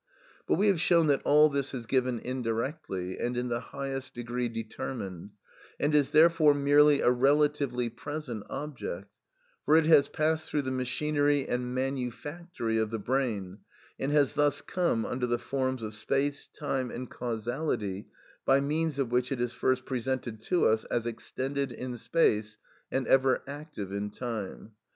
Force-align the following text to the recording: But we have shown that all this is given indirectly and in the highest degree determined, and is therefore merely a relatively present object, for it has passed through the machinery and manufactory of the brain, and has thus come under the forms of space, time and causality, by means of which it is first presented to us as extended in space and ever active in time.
But 0.47 0.55
we 0.55 0.65
have 0.65 0.81
shown 0.81 1.05
that 1.05 1.21
all 1.25 1.47
this 1.47 1.75
is 1.75 1.85
given 1.85 2.17
indirectly 2.21 3.19
and 3.19 3.37
in 3.37 3.49
the 3.49 3.59
highest 3.59 4.15
degree 4.15 4.49
determined, 4.49 5.29
and 5.79 5.93
is 5.93 6.09
therefore 6.09 6.55
merely 6.55 7.01
a 7.01 7.11
relatively 7.11 7.87
present 7.87 8.43
object, 8.49 9.11
for 9.63 9.75
it 9.75 9.85
has 9.85 10.07
passed 10.09 10.49
through 10.49 10.63
the 10.63 10.71
machinery 10.71 11.47
and 11.47 11.75
manufactory 11.75 12.79
of 12.79 12.89
the 12.89 12.97
brain, 12.97 13.59
and 13.99 14.11
has 14.11 14.33
thus 14.33 14.61
come 14.61 15.05
under 15.05 15.27
the 15.27 15.37
forms 15.37 15.83
of 15.83 15.93
space, 15.93 16.47
time 16.47 16.89
and 16.89 17.11
causality, 17.11 18.07
by 18.43 18.59
means 18.59 18.97
of 18.97 19.11
which 19.11 19.31
it 19.31 19.39
is 19.39 19.53
first 19.53 19.85
presented 19.85 20.41
to 20.41 20.65
us 20.65 20.83
as 20.85 21.05
extended 21.05 21.71
in 21.71 21.95
space 21.95 22.57
and 22.91 23.05
ever 23.05 23.43
active 23.45 23.91
in 23.91 24.09
time. 24.09 24.71